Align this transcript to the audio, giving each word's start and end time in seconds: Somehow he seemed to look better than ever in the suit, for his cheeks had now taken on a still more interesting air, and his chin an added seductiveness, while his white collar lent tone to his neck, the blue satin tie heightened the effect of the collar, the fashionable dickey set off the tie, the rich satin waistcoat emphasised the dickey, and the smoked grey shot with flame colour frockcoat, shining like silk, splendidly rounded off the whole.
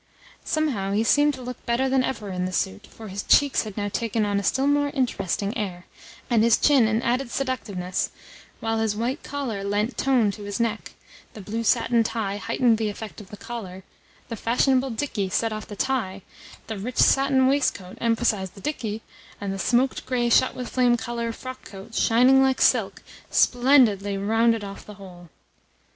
Somehow 0.43 0.93
he 0.93 1.03
seemed 1.03 1.35
to 1.35 1.43
look 1.43 1.63
better 1.67 1.87
than 1.87 2.03
ever 2.03 2.29
in 2.31 2.45
the 2.45 2.51
suit, 2.51 2.87
for 2.87 3.09
his 3.09 3.21
cheeks 3.21 3.65
had 3.65 3.77
now 3.77 3.87
taken 3.87 4.25
on 4.25 4.39
a 4.39 4.43
still 4.43 4.65
more 4.65 4.89
interesting 4.95 5.55
air, 5.55 5.85
and 6.27 6.43
his 6.43 6.57
chin 6.57 6.87
an 6.87 7.03
added 7.03 7.29
seductiveness, 7.29 8.09
while 8.61 8.79
his 8.79 8.95
white 8.95 9.21
collar 9.21 9.63
lent 9.63 9.99
tone 9.99 10.31
to 10.31 10.41
his 10.41 10.59
neck, 10.59 10.93
the 11.35 11.39
blue 11.41 11.63
satin 11.63 12.01
tie 12.01 12.37
heightened 12.37 12.79
the 12.79 12.89
effect 12.89 13.21
of 13.21 13.29
the 13.29 13.37
collar, 13.37 13.83
the 14.27 14.35
fashionable 14.35 14.89
dickey 14.89 15.29
set 15.29 15.53
off 15.53 15.67
the 15.67 15.75
tie, 15.75 16.23
the 16.65 16.79
rich 16.79 16.97
satin 16.97 17.45
waistcoat 17.45 17.95
emphasised 18.01 18.55
the 18.55 18.59
dickey, 18.61 19.03
and 19.39 19.53
the 19.53 19.59
smoked 19.59 20.07
grey 20.07 20.31
shot 20.31 20.55
with 20.55 20.67
flame 20.67 20.97
colour 20.97 21.31
frockcoat, 21.31 21.93
shining 21.93 22.41
like 22.41 22.59
silk, 22.59 23.03
splendidly 23.29 24.17
rounded 24.17 24.63
off 24.63 24.83
the 24.83 24.95
whole. 24.95 25.29